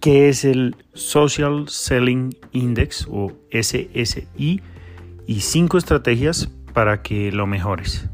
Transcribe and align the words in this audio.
qué 0.00 0.30
es 0.30 0.44
el 0.44 0.76
Social 0.94 1.68
Selling 1.68 2.34
Index 2.52 3.06
o 3.10 3.32
SSI 3.52 4.62
y 5.26 5.40
cinco 5.40 5.78
estrategias 5.78 6.50
para 6.72 7.02
que 7.02 7.30
lo 7.32 7.46
mejores. 7.46 8.08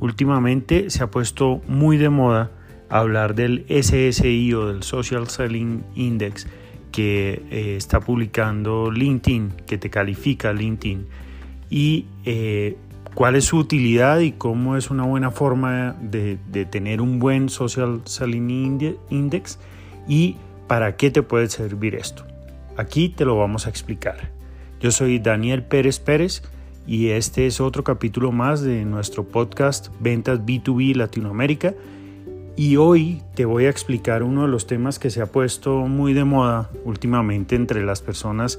Últimamente 0.00 0.90
se 0.90 1.04
ha 1.04 1.10
puesto 1.10 1.60
muy 1.68 1.98
de 1.98 2.08
moda 2.08 2.50
hablar 2.88 3.34
del 3.34 3.64
SSI 3.68 4.52
o 4.54 4.66
del 4.68 4.82
Social 4.82 5.28
Selling 5.28 5.84
Index 5.94 6.46
que 6.90 7.42
eh, 7.50 7.76
está 7.76 8.00
publicando 8.00 8.90
LinkedIn, 8.90 9.52
que 9.66 9.78
te 9.78 9.88
califica 9.90 10.52
LinkedIn, 10.52 11.06
y 11.70 12.06
eh, 12.26 12.76
cuál 13.14 13.36
es 13.36 13.46
su 13.46 13.56
utilidad 13.56 14.20
y 14.20 14.32
cómo 14.32 14.76
es 14.76 14.90
una 14.90 15.04
buena 15.04 15.30
forma 15.30 15.96
de, 16.02 16.38
de 16.50 16.66
tener 16.66 17.00
un 17.00 17.18
buen 17.18 17.48
Social 17.48 18.02
Selling 18.04 18.98
Index 19.08 19.58
y 20.06 20.36
para 20.72 20.96
qué 20.96 21.10
te 21.10 21.22
puede 21.22 21.50
servir 21.50 21.94
esto. 21.94 22.24
Aquí 22.78 23.10
te 23.10 23.26
lo 23.26 23.36
vamos 23.36 23.66
a 23.66 23.68
explicar. 23.68 24.30
Yo 24.80 24.90
soy 24.90 25.18
Daniel 25.18 25.64
Pérez 25.64 25.98
Pérez 25.98 26.42
y 26.86 27.08
este 27.08 27.46
es 27.46 27.60
otro 27.60 27.84
capítulo 27.84 28.32
más 28.32 28.62
de 28.62 28.86
nuestro 28.86 29.24
podcast 29.24 29.88
Ventas 30.00 30.40
B2B 30.40 30.96
Latinoamérica 30.96 31.74
y 32.56 32.76
hoy 32.76 33.20
te 33.34 33.44
voy 33.44 33.66
a 33.66 33.68
explicar 33.68 34.22
uno 34.22 34.44
de 34.44 34.48
los 34.48 34.66
temas 34.66 34.98
que 34.98 35.10
se 35.10 35.20
ha 35.20 35.26
puesto 35.26 35.76
muy 35.88 36.14
de 36.14 36.24
moda 36.24 36.70
últimamente 36.86 37.54
entre 37.54 37.84
las 37.84 38.00
personas 38.00 38.58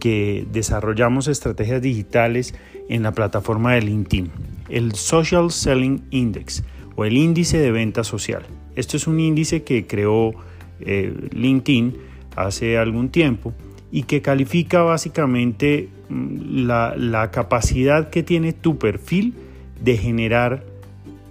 que 0.00 0.44
desarrollamos 0.50 1.28
estrategias 1.28 1.80
digitales 1.80 2.56
en 2.88 3.04
la 3.04 3.12
plataforma 3.12 3.74
de 3.74 3.82
LinkedIn, 3.82 4.32
el 4.68 4.96
Social 4.96 5.52
Selling 5.52 6.02
Index 6.10 6.64
o 6.96 7.04
el 7.04 7.16
índice 7.16 7.58
de 7.58 7.70
venta 7.70 8.02
social. 8.02 8.42
Esto 8.74 8.96
es 8.96 9.06
un 9.06 9.20
índice 9.20 9.62
que 9.62 9.86
creó 9.86 10.34
eh, 10.80 11.14
LinkedIn 11.32 11.96
hace 12.36 12.78
algún 12.78 13.10
tiempo 13.10 13.52
y 13.90 14.04
que 14.04 14.22
califica 14.22 14.82
básicamente 14.82 15.90
mm, 16.08 16.66
la, 16.66 17.30
capacidad 17.30 18.10
que 18.10 18.22
tiene 18.22 18.52
tu 18.52 18.78
perfil 18.78 19.34
de 19.80 19.98
generar 19.98 20.64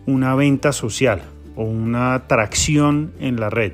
una 0.05 0.35
venta 0.35 0.71
social 0.71 1.23
o 1.55 1.63
una 1.63 2.13
atracción 2.13 3.11
en 3.19 3.39
la 3.39 3.49
red. 3.49 3.73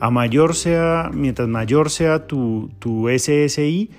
A 0.00 0.10
mayor 0.10 0.54
sea, 0.54 1.10
mientras 1.14 1.48
mayor 1.48 1.88
sea 1.88 2.26
tu, 2.26 2.70
SSI, 2.82 3.90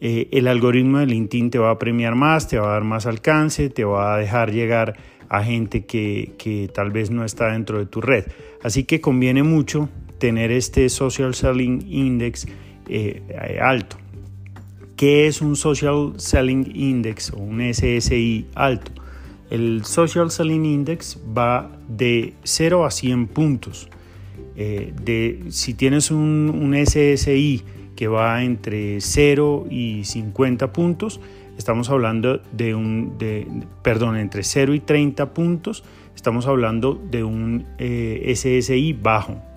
eh, 0.00 0.28
el 0.32 0.48
algoritmo 0.48 0.98
de 0.98 1.06
LinkedIn 1.06 1.50
te 1.50 1.58
va 1.58 1.70
a 1.70 1.78
premiar 1.78 2.14
más, 2.14 2.48
te 2.48 2.58
va 2.58 2.70
a 2.70 2.72
dar 2.72 2.84
más 2.84 3.06
alcance, 3.06 3.70
te 3.70 3.84
va 3.84 4.14
a 4.14 4.18
dejar 4.18 4.50
llegar 4.50 4.96
a 5.28 5.42
gente 5.42 5.84
que 5.86 6.70
tal 6.74 6.90
vez 6.90 7.10
no 7.10 7.24
está 7.24 7.52
dentro 7.52 7.78
de 7.78 7.86
tu 7.86 8.00
red. 8.00 8.24
Así 8.62 8.84
que 8.84 9.00
conviene 9.00 9.42
mucho 9.42 9.88
tener 10.24 10.50
este 10.52 10.88
Social 10.88 11.34
Selling 11.34 11.84
Index 11.86 12.46
eh, 12.88 13.20
alto. 13.60 13.98
¿Qué 14.96 15.26
es 15.26 15.42
un 15.42 15.54
Social 15.54 16.14
Selling 16.16 16.72
Index 16.74 17.30
o 17.30 17.36
un 17.36 17.60
SSI 17.60 18.46
alto? 18.54 18.90
El 19.50 19.84
Social 19.84 20.30
Selling 20.30 20.64
Index 20.64 21.18
va 21.36 21.70
de 21.88 22.32
0 22.42 22.86
a 22.86 22.90
100 22.90 23.26
puntos. 23.26 23.90
Eh, 24.56 24.94
de, 25.02 25.44
si 25.50 25.74
tienes 25.74 26.10
un, 26.10 26.74
SSI 26.74 27.62
que 27.94 28.08
va 28.08 28.42
entre 28.44 29.02
0 29.02 29.66
y 29.68 30.04
50 30.04 30.72
puntos, 30.72 31.20
estamos 31.58 31.90
hablando 31.90 32.40
de 32.50 32.74
un, 32.74 33.18
de, 33.18 33.46
perdón, 33.82 34.16
entre 34.16 34.42
0 34.42 34.72
y 34.72 34.80
30 34.80 35.34
puntos, 35.34 35.84
estamos 36.16 36.46
hablando 36.46 36.94
de 36.94 37.24
un 37.24 37.66
eh, 37.76 38.32
SSI 38.34 38.94
bajo. 38.94 39.53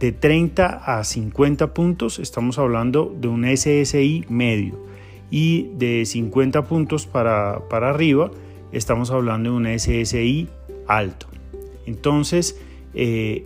De 0.00 0.12
30 0.12 0.98
a 0.98 1.02
50 1.02 1.74
puntos 1.74 2.20
estamos 2.20 2.58
hablando 2.58 3.12
de 3.20 3.26
un 3.26 3.44
SSI 3.44 4.26
medio 4.28 4.86
y 5.30 5.70
de 5.74 6.06
50 6.06 6.64
puntos 6.64 7.06
para, 7.06 7.68
para 7.68 7.90
arriba 7.90 8.30
estamos 8.70 9.10
hablando 9.10 9.50
de 9.50 9.56
un 9.56 9.78
SSI 9.78 10.48
alto. 10.86 11.26
Entonces, 11.86 12.60
eh, 12.94 13.44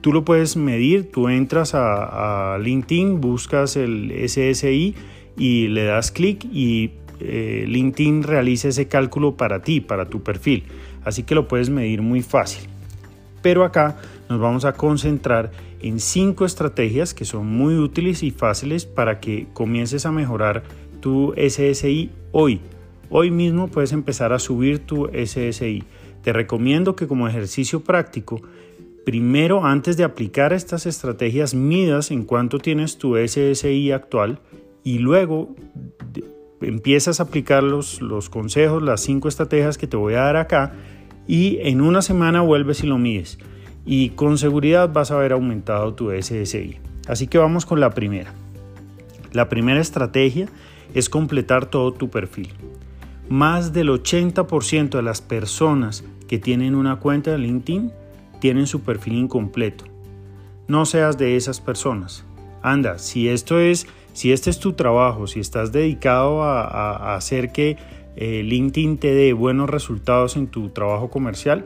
tú 0.00 0.12
lo 0.12 0.24
puedes 0.24 0.56
medir, 0.56 1.10
tú 1.10 1.28
entras 1.28 1.72
a, 1.74 2.58
LinkedIn, 2.60 3.20
buscas 3.20 3.76
el 3.76 4.12
SSI 4.28 4.94
y 5.36 5.68
le 5.68 5.84
das 5.84 6.10
clic 6.10 6.44
y 6.44 6.92
eh, 7.20 7.64
LinkedIn 7.66 8.22
realiza 8.22 8.68
ese 8.68 8.86
cálculo 8.88 9.36
para 9.36 9.62
ti, 9.62 9.80
para 9.80 10.08
tu 10.08 10.22
perfil. 10.22 10.64
Así 11.04 11.22
que 11.22 11.34
lo 11.34 11.48
puedes 11.48 11.70
medir 11.70 12.02
muy 12.02 12.22
fácil. 12.22 12.68
Pero 13.42 13.64
acá 13.64 13.96
nos 14.30 14.38
vamos 14.40 14.64
a 14.64 14.74
concentrar 14.74 15.50
en 15.80 15.98
cinco 15.98 16.44
estrategias 16.44 17.14
que 17.14 17.24
son 17.24 17.46
muy 17.48 17.74
útiles 17.74 18.22
y 18.22 18.30
fáciles 18.30 18.86
para 18.86 19.18
que 19.18 19.48
comiences 19.52 20.06
a 20.06 20.12
mejorar 20.12 20.62
tu 21.00 21.34
SSI 21.36 22.10
hoy. 22.30 22.60
Hoy 23.10 23.32
mismo 23.32 23.66
puedes 23.66 23.90
empezar 23.90 24.32
a 24.32 24.38
subir 24.38 24.78
tu 24.86 25.08
SSI. 25.08 25.82
Te 26.22 26.32
recomiendo 26.32 26.94
que 26.94 27.08
como 27.08 27.26
ejercicio 27.26 27.80
práctico, 27.80 28.40
primero 29.04 29.66
antes 29.66 29.96
de 29.96 30.04
aplicar 30.04 30.52
estas 30.52 30.86
estrategias 30.86 31.52
midas 31.52 32.12
en 32.12 32.22
cuánto 32.22 32.60
tienes 32.60 32.98
tu 32.98 33.16
SSI 33.16 33.90
actual 33.90 34.38
y 34.84 34.98
luego 34.98 35.56
empiezas 36.60 37.18
a 37.18 37.24
aplicar 37.24 37.64
los, 37.64 38.00
los 38.00 38.30
consejos, 38.30 38.80
las 38.80 39.00
cinco 39.00 39.26
estrategias 39.26 39.76
que 39.76 39.88
te 39.88 39.96
voy 39.96 40.14
a 40.14 40.20
dar 40.20 40.36
acá 40.36 40.74
y 41.26 41.58
en 41.62 41.80
una 41.80 42.00
semana 42.00 42.42
vuelves 42.42 42.84
y 42.84 42.86
lo 42.86 42.96
mides 42.96 43.36
y 43.90 44.10
con 44.10 44.38
seguridad 44.38 44.92
vas 44.92 45.10
a 45.10 45.16
haber 45.16 45.32
aumentado 45.32 45.94
tu 45.94 46.10
SSI. 46.10 46.78
Así 47.08 47.26
que 47.26 47.38
vamos 47.38 47.66
con 47.66 47.80
la 47.80 47.90
primera. 47.90 48.32
La 49.32 49.48
primera 49.48 49.80
estrategia 49.80 50.46
es 50.94 51.08
completar 51.08 51.66
todo 51.66 51.92
tu 51.92 52.08
perfil 52.08 52.48
más 53.30 53.72
del 53.72 53.90
80% 53.90 54.90
de 54.90 55.02
las 55.02 55.22
personas 55.22 56.04
que 56.26 56.40
tienen 56.40 56.74
una 56.74 56.96
cuenta 56.96 57.30
de 57.30 57.38
LinkedIn 57.38 57.92
tienen 58.40 58.66
su 58.66 58.80
perfil 58.80 59.14
incompleto. 59.14 59.84
No 60.66 60.84
seas 60.84 61.16
de 61.16 61.36
esas 61.36 61.60
personas. 61.60 62.24
Anda, 62.60 62.98
si 62.98 63.28
esto 63.28 63.60
es, 63.60 63.86
si 64.14 64.32
este 64.32 64.50
es 64.50 64.58
tu 64.58 64.72
trabajo, 64.72 65.28
si 65.28 65.38
estás 65.38 65.70
dedicado 65.70 66.42
a, 66.42 67.14
hacer 67.14 67.52
que 67.52 67.76
eh, 68.16 68.42
LinkedIn 68.42 68.98
te 68.98 69.14
dé 69.14 69.32
buenos 69.32 69.70
resultados 69.70 70.36
en 70.36 70.48
tu 70.48 70.70
trabajo 70.70 71.08
comercial, 71.08 71.64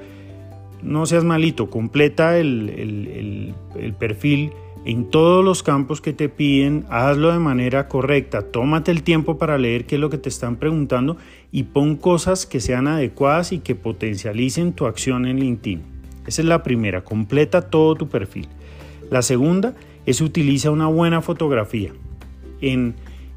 no 0.85 1.07
seas 1.07 1.25
malito, 1.25 1.71
completa 1.71 2.39
el, 2.39 3.55
el 3.77 3.95
perfil 3.95 4.53
en 4.85 5.09
todos 5.09 5.43
los 5.43 5.63
campos 5.63 6.03
que 6.03 6.13
te 6.13 6.29
piden, 6.29 6.85
hazlo 6.91 7.33
de 7.33 7.39
manera 7.39 7.89
correcta, 7.89 8.43
tómate 8.43 8.91
el 8.91 9.03
tiempo 9.03 9.39
para 9.39 9.57
leer 9.57 9.87
qué 9.87 9.95
es 9.95 10.01
lo 10.01 10.11
que 10.11 10.19
te 10.19 10.29
están 10.29 10.57
preguntando 10.57 11.17
y 11.51 11.65
pon 11.65 11.97
cosas 11.97 12.45
que 12.45 12.61
sean 12.61 12.87
adecuadas 12.87 13.53
y 13.53 13.61
que 13.61 13.75
potencialicen 13.75 14.75
tu 14.75 14.87
acción 14.87 15.25
en 15.25 15.41
LinkedIn. 15.41 15.83
Esa 16.27 16.43
es 16.43 16.49
la 16.49 16.63
primera, 16.63 17.03
completa 17.03 17.63
todo 17.71 17.95
tu 17.95 18.09
perfil. 18.09 18.49
La 19.11 19.23
segunda 19.23 19.75
es 20.05 20.21
utiliza 20.21 20.71
una 20.71 20.87
buena 20.87 21.23
fotografía. 21.23 21.93
En, 22.61 22.95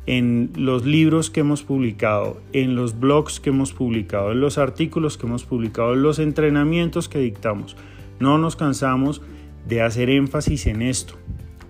en 0.07 0.51
los 0.55 0.85
libros 0.85 1.29
que 1.29 1.41
hemos 1.41 1.61
publicado, 1.61 2.41
en 2.53 2.75
los 2.75 2.99
blogs 2.99 3.39
que 3.39 3.51
hemos 3.51 3.73
publicado, 3.73 4.31
en 4.31 4.41
los 4.41 4.57
artículos 4.57 5.17
que 5.17 5.27
hemos 5.27 5.45
publicado, 5.45 5.93
en 5.93 6.01
los 6.01 6.17
entrenamientos 6.17 7.07
que 7.07 7.19
dictamos, 7.19 7.75
no 8.19 8.39
nos 8.39 8.55
cansamos 8.55 9.21
de 9.67 9.81
hacer 9.81 10.09
énfasis 10.09 10.65
en 10.65 10.81
esto 10.81 11.13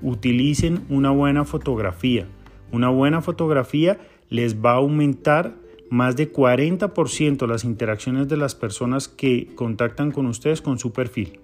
utilicen 0.02 0.86
una 0.90 1.12
buena 1.12 1.46
fotografía. 1.46 2.28
Una 2.72 2.90
buena 2.90 3.22
fotografía 3.22 3.98
les 4.30 4.58
va 4.64 4.72
a 4.72 4.75
aumentar 4.75 5.56
más 5.90 6.16
de 6.16 6.31
40% 6.31 7.48
las 7.48 7.64
interacciones 7.64 8.28
de 8.28 8.38
las 8.38 8.56
personas 8.56 9.08
que 9.08 9.48
contactan 9.56 10.12
con 10.12 10.25
ustedes 10.25 10.62
con 10.62 10.80
su 10.80 10.92
perfil. 10.92 11.40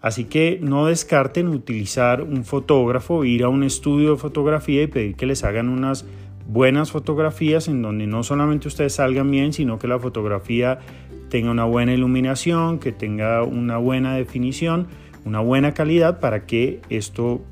Así 0.00 0.24
que 0.24 0.58
no 0.62 0.86
descarten 0.86 1.48
utilizar 1.48 2.22
un 2.22 2.44
fotógrafo, 2.44 3.24
ir 3.24 3.42
a 3.42 3.48
un 3.48 3.64
estudio 3.64 4.12
de 4.12 4.16
fotografía 4.18 4.82
y 4.82 4.86
pedir 4.86 5.16
que 5.16 5.26
les 5.26 5.42
hagan 5.42 5.68
unas 5.68 6.04
buenas 6.48 6.90
fotografías 6.90 7.68
en 7.68 7.82
donde 7.82 8.06
no 8.06 8.24
solamente 8.24 8.68
ustedes 8.68 8.94
salgan 8.94 9.30
bien, 9.30 9.52
sino 9.52 9.78
que 9.78 9.86
la 9.86 9.98
fotografía 9.98 10.80
tenga 11.28 11.50
una 11.50 11.64
buena 11.64 11.92
iluminación, 11.92 12.78
que 12.78 12.90
tenga 12.90 13.42
una 13.42 13.76
buena 13.76 14.14
definición, 14.14 14.88
una 15.24 15.40
buena 15.40 15.74
calidad 15.74 16.20
para 16.20 16.46
que 16.46 16.80
esto 16.88 17.42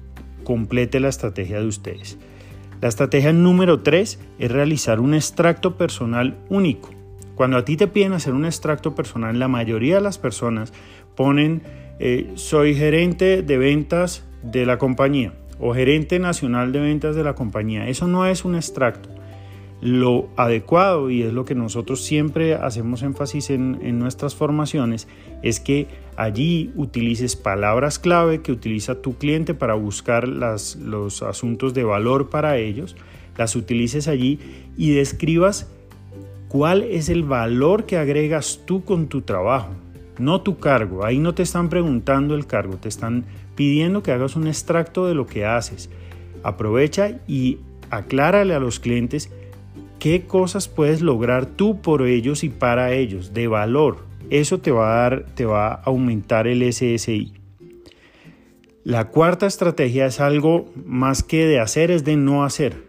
complete 0.44 0.98
la 0.98 1.08
estrategia 1.08 1.60
de 1.60 1.66
ustedes. 1.66 2.18
La 2.80 2.88
estrategia 2.88 3.32
número 3.32 3.80
3 3.80 4.18
es 4.38 4.50
realizar 4.50 5.00
un 5.00 5.14
extracto 5.14 5.76
personal 5.76 6.36
único. 6.48 6.90
Cuando 7.34 7.58
a 7.58 7.64
ti 7.66 7.76
te 7.76 7.86
piden 7.86 8.14
hacer 8.14 8.32
un 8.32 8.46
extracto 8.46 8.94
personal, 8.94 9.38
la 9.38 9.48
mayoría 9.48 9.96
de 9.96 10.00
las 10.00 10.16
personas 10.16 10.72
ponen 11.14 11.62
eh, 11.98 12.32
soy 12.34 12.74
gerente 12.74 13.42
de 13.42 13.58
ventas 13.58 14.24
de 14.42 14.64
la 14.64 14.78
compañía 14.78 15.34
o 15.60 15.74
gerente 15.74 16.18
nacional 16.18 16.72
de 16.72 16.80
ventas 16.80 17.16
de 17.16 17.24
la 17.24 17.34
compañía. 17.34 17.88
Eso 17.88 18.06
no 18.06 18.26
es 18.26 18.44
un 18.44 18.54
extracto. 18.54 19.08
lo 19.82 20.30
adecuado, 20.36 21.10
y 21.10 21.22
es 21.22 21.34
lo 21.34 21.44
que 21.44 21.54
nosotros 21.54 22.02
siempre 22.02 22.54
hacemos 22.54 23.02
énfasis 23.02 23.50
en, 23.50 23.98
nuestras 23.98 24.34
formaciones, 24.34 25.06
es 25.42 25.60
que 25.60 25.86
allí 26.16 26.72
utilices 26.76 27.36
palabras 27.36 27.98
clave 27.98 28.40
que 28.40 28.52
utiliza 28.52 29.02
tu 29.02 29.18
cliente 29.18 29.52
para 29.52 29.74
buscar 29.74 30.28
las, 30.28 30.76
los 30.76 31.22
asuntos 31.22 31.74
de 31.74 31.84
valor 31.84 32.30
para 32.30 32.56
ellos, 32.56 32.96
las 33.36 33.54
utilices 33.54 34.08
allí 34.08 34.38
y 34.78 34.92
describas 34.92 35.70
cuál 36.48 36.82
es 36.82 37.10
el 37.10 37.22
valor 37.22 37.84
que 37.84 37.98
agregas 37.98 38.62
tú 38.64 38.82
con 38.82 39.08
tu 39.08 39.22
trabajo, 39.22 39.74
no 40.18 40.40
tu 40.40 40.58
cargo. 40.58 41.04
Ahí 41.04 41.18
no 41.18 41.34
te 41.34 41.42
están 41.42 41.68
preguntando 41.68 42.34
el 42.34 42.46
cargo, 42.46 42.76
te 42.76 42.88
están 42.88 43.24
pidiendo 43.54 44.02
que 44.02 44.12
hagas 44.12 44.36
un 44.36 44.46
extracto 44.46 45.06
de 45.06 45.14
lo 45.14 45.26
que 45.26 45.44
haces. 45.44 45.90
Aprovecha 46.42 47.18
y 47.26 47.58
aclárale 47.90 48.54
a 48.54 48.60
los 48.60 48.80
clientes 48.80 49.30
qué 49.98 50.26
cosas 50.26 50.68
puedes 50.68 51.02
lograr 51.02 51.46
tú 51.46 51.80
por 51.80 52.06
ellos 52.06 52.44
y 52.44 52.48
para 52.48 52.92
ellos, 52.92 53.32
de 53.32 53.48
valor. 53.48 54.04
Eso 54.30 54.58
te 54.58 54.70
va 54.70 54.92
a 54.92 55.00
dar, 55.02 55.26
te 55.34 55.44
va 55.44 55.68
a 55.68 55.82
aumentar 55.84 56.46
el 56.46 56.62
SSI. 56.72 57.32
La 58.84 59.08
cuarta 59.08 59.46
estrategia 59.46 60.06
es 60.06 60.20
algo 60.20 60.70
más 60.84 61.22
que 61.22 61.44
de 61.46 61.58
hacer, 61.58 61.90
es 61.90 62.04
de 62.04 62.16
no 62.16 62.44
hacer. 62.44 62.84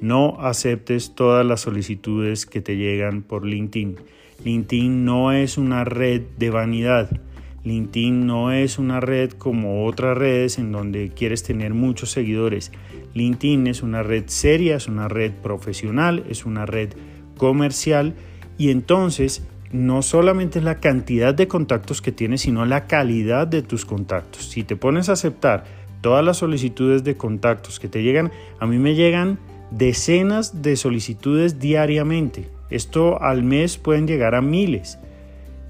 No 0.00 0.40
aceptes 0.40 1.14
todas 1.14 1.44
las 1.44 1.60
solicitudes 1.60 2.46
que 2.46 2.60
te 2.60 2.76
llegan 2.76 3.22
por 3.22 3.46
LinkedIn. 3.46 3.96
LinkedIn 4.42 5.04
no 5.04 5.32
es 5.32 5.58
una 5.58 5.84
red 5.84 6.22
de 6.38 6.50
vanidad. 6.50 7.20
LinkedIn 7.64 8.26
no 8.26 8.52
es 8.52 8.78
una 8.78 9.00
red 9.00 9.30
como 9.32 9.86
otras 9.86 10.18
redes 10.18 10.58
en 10.58 10.72
donde 10.72 11.10
quieres 11.14 11.42
tener 11.42 11.72
muchos 11.72 12.10
seguidores. 12.10 12.72
LinkedIn 13.14 13.66
es 13.66 13.82
una 13.82 14.02
red 14.02 14.24
seria, 14.26 14.76
es 14.76 14.86
una 14.86 15.08
red 15.08 15.32
profesional, 15.32 16.24
es 16.28 16.44
una 16.44 16.66
red 16.66 16.90
comercial 17.38 18.14
y 18.58 18.70
entonces 18.70 19.46
no 19.72 20.02
solamente 20.02 20.58
es 20.58 20.64
la 20.64 20.78
cantidad 20.78 21.34
de 21.34 21.48
contactos 21.48 22.00
que 22.00 22.12
tienes, 22.12 22.42
sino 22.42 22.64
la 22.64 22.86
calidad 22.86 23.46
de 23.46 23.62
tus 23.62 23.84
contactos. 23.84 24.44
Si 24.50 24.62
te 24.62 24.76
pones 24.76 25.08
a 25.08 25.12
aceptar 25.12 25.64
todas 26.00 26.24
las 26.24 26.36
solicitudes 26.36 27.02
de 27.02 27.16
contactos 27.16 27.80
que 27.80 27.88
te 27.88 28.02
llegan, 28.02 28.30
a 28.60 28.66
mí 28.66 28.78
me 28.78 28.94
llegan 28.94 29.38
decenas 29.70 30.62
de 30.62 30.76
solicitudes 30.76 31.58
diariamente. 31.58 32.53
Esto 32.70 33.20
al 33.22 33.42
mes 33.42 33.76
pueden 33.78 34.06
llegar 34.06 34.34
a 34.34 34.40
miles 34.40 34.98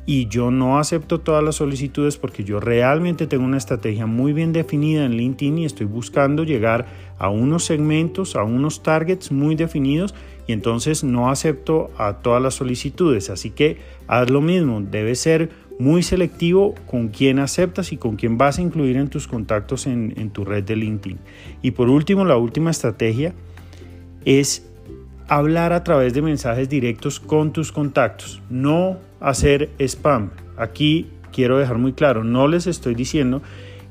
y 0.07 0.29
yo 0.29 0.51
no 0.51 0.79
acepto 0.79 1.21
todas 1.21 1.43
las 1.43 1.57
solicitudes 1.57 2.19
porque 2.19 2.45
yo 2.45 2.61
realmente 2.61 3.27
tengo 3.27 3.45
una 3.45 3.57
estrategia 3.57 4.07
muy 4.07 4.33
bien 4.33 4.53
definida 4.53 5.05
en 5.05 5.17
LinkedIn 5.17 5.59
y 5.59 5.65
estoy 5.65 5.87
buscando 5.87 6.45
llegar 6.45 6.87
a 7.19 7.31
unos 7.31 7.65
segmentos, 7.65 8.37
a 8.37 8.43
unos 8.43 8.83
targets 8.83 9.33
muy 9.33 9.55
definidos 9.55 10.15
y 10.47 10.53
entonces 10.53 11.05
no 11.05 11.31
acepto 11.31 11.91
a 11.97 12.19
todas 12.19 12.43
las 12.43 12.55
solicitudes. 12.55 13.31
Así 13.31 13.51
que 13.51 13.79
haz 14.07 14.29
lo 14.29 14.43
mismo, 14.43 14.83
debes 14.83 15.21
ser 15.21 15.49
muy 15.79 16.03
selectivo 16.03 16.75
con 16.87 17.09
quién 17.09 17.39
aceptas 17.39 17.93
y 17.93 17.97
con 17.97 18.17
quién 18.17 18.37
vas 18.37 18.59
a 18.59 18.63
incluir 18.63 18.97
en 18.97 19.09
tus 19.09 19.27
contactos 19.27 19.87
en, 19.87 20.13
en 20.17 20.31
tu 20.31 20.45
red 20.45 20.65
de 20.65 20.77
LinkedIn. 20.77 21.19
Y 21.63 21.71
por 21.71 21.89
último, 21.89 22.25
la 22.27 22.37
última 22.37 22.71
estrategia 22.71 23.33
es 24.27 24.71
hablar 25.29 25.73
a 25.73 25.85
través 25.85 26.15
de 26.15 26.23
mensajes 26.23 26.69
directos 26.69 27.21
con 27.21 27.53
tus 27.53 27.73
contactos, 27.73 28.43
no 28.51 28.99
hacer 29.21 29.71
spam. 29.79 30.31
Aquí 30.57 31.09
quiero 31.33 31.59
dejar 31.59 31.79
muy 31.79 31.93
claro, 31.93 32.25
no 32.25 32.47
les 32.49 32.67
estoy 32.67 32.95
diciendo 32.95 33.43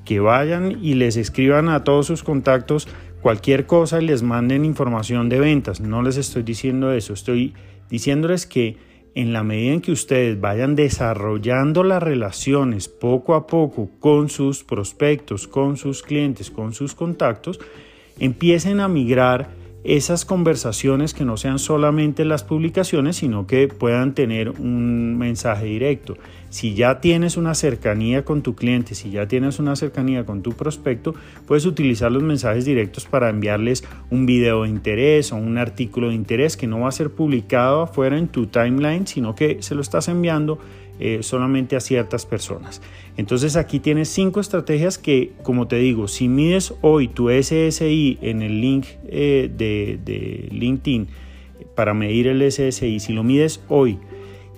que 0.06 0.20
vayan 0.20 0.78
y 0.84 0.96
les 0.96 1.18
escriban 1.18 1.70
a 1.70 1.84
todos 1.84 2.08
sus 2.08 2.24
contactos 2.24 2.88
cualquier 3.22 3.66
cosa 3.66 4.02
y 4.02 4.06
les 4.06 4.22
manden 4.22 4.66
información 4.66 5.30
de 5.30 5.40
ventas. 5.40 5.80
No 5.80 6.02
les 6.04 6.18
estoy 6.18 6.44
diciendo 6.44 6.92
eso, 6.92 7.14
estoy 7.14 7.54
diciéndoles 7.90 8.46
que 8.46 8.78
en 9.16 9.32
la 9.32 9.44
medida 9.44 9.74
en 9.74 9.82
que 9.82 9.92
ustedes 9.92 10.40
vayan 10.42 10.76
desarrollando 10.76 11.84
las 11.84 12.02
relaciones 12.02 12.88
poco 12.90 13.36
a 13.36 13.46
poco 13.48 13.90
con 14.00 14.30
sus 14.30 14.64
prospectos, 14.64 15.48
con 15.48 15.78
sus 15.78 16.02
clientes, 16.02 16.50
con 16.50 16.74
sus 16.74 16.96
contactos, 16.96 17.60
empiecen 18.20 18.80
a 18.80 18.88
migrar 18.88 19.50
esas 19.84 20.26
conversaciones 20.26 21.14
que 21.14 21.26
no 21.26 21.38
sean 21.38 21.60
solamente 21.60 22.26
las 22.26 22.44
publicaciones, 22.44 23.18
sino 23.18 23.48
que 23.48 23.68
puedan 23.68 24.14
tener 24.14 24.50
un 24.50 25.18
mensaje 25.18 25.66
directo. 25.66 26.18
Si 26.54 26.76
ya 26.76 27.02
tienes 27.02 27.36
una 27.36 27.56
cercanía 27.56 28.24
con 28.26 28.44
tu 28.44 28.54
cliente, 28.54 28.94
si 28.94 29.10
ya 29.10 29.28
tienes 29.28 29.58
una 29.58 29.76
cercanía 29.76 30.24
con 30.24 30.44
tu 30.44 30.52
prospecto, 30.52 31.16
puedes 31.48 31.66
utilizar 31.66 32.12
los 32.12 32.22
mensajes 32.22 32.64
directos 32.64 33.06
para 33.06 33.32
enviarles 33.32 33.84
un 34.12 34.28
video 34.28 34.62
de 34.62 34.70
interés 34.70 35.32
o 35.32 35.38
un 35.38 35.58
artículo 35.58 36.10
de 36.10 36.14
interés 36.14 36.56
que 36.56 36.68
no 36.68 36.82
va 36.82 36.90
a 36.90 36.92
ser 36.92 37.10
publicado 37.10 37.82
afuera 37.82 38.20
en 38.20 38.28
tu 38.28 38.46
timeline, 38.46 39.08
sino 39.08 39.34
que 39.34 39.64
se 39.64 39.74
lo 39.74 39.82
estás 39.82 40.10
enviando 40.10 40.60
eh, 41.00 41.24
solamente 41.24 41.76
a 41.76 41.80
ciertas 41.80 42.28
personas. 42.28 42.84
Entonces 43.18 43.56
aquí 43.56 43.80
tienes 43.80 44.10
cinco 44.10 44.40
estrategias 44.40 45.00
que, 45.00 45.32
como 45.42 45.68
te 45.68 45.78
digo, 45.78 46.08
si 46.08 46.28
mides 46.28 46.76
hoy 46.82 47.08
tu 47.08 47.32
SSI 47.32 48.20
en 48.22 48.44
el 48.44 48.62
link 48.62 48.86
eh, 49.08 49.50
de, 49.52 49.98
de 50.06 50.50
LinkedIn 50.52 51.08
para 51.74 51.96
medir 51.96 52.28
el 52.28 52.44
SSI, 52.52 53.00
si 53.00 53.12
lo 53.12 53.24
mides 53.24 53.60
hoy, 53.70 53.98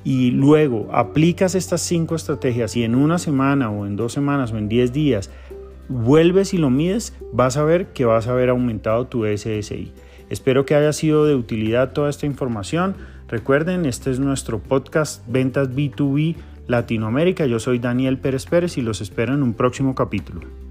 y 0.05 0.29
luego 0.29 0.87
aplicas 0.91 1.55
estas 1.55 1.81
cinco 1.81 2.15
estrategias 2.15 2.77
y 2.77 2.83
en 2.83 2.95
una 2.95 3.17
semana 3.17 3.71
o 3.71 3.85
en 3.87 3.97
dos 3.97 4.13
semanas 4.13 4.53
o 4.53 4.57
en 4.57 4.69
diez 4.69 4.93
días 4.93 5.31
vuelves 5.89 6.53
y 6.53 6.59
lo 6.59 6.69
mides, 6.69 7.13
vas 7.33 7.57
a 7.57 7.63
ver 7.63 7.87
que 7.87 8.05
vas 8.05 8.27
a 8.27 8.31
haber 8.31 8.49
aumentado 8.49 9.07
tu 9.07 9.25
SSI. 9.25 9.91
Espero 10.29 10.65
que 10.65 10.75
haya 10.75 10.93
sido 10.93 11.25
de 11.25 11.35
utilidad 11.35 11.91
toda 11.91 12.09
esta 12.09 12.27
información. 12.27 12.95
Recuerden, 13.27 13.85
este 13.85 14.11
es 14.11 14.19
nuestro 14.19 14.59
podcast 14.59 15.23
Ventas 15.27 15.71
B2B 15.71 16.35
Latinoamérica. 16.67 17.47
Yo 17.47 17.59
soy 17.59 17.79
Daniel 17.79 18.19
Pérez 18.19 18.45
Pérez 18.45 18.77
y 18.77 18.81
los 18.81 19.01
espero 19.01 19.33
en 19.33 19.43
un 19.43 19.53
próximo 19.53 19.95
capítulo. 19.95 20.64